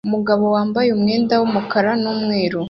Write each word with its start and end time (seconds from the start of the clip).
Umugabo 0.07 0.45
wambaye 0.55 0.89
umwenda 0.91 1.33
wumukara 1.41 1.91
numweru 2.01 2.59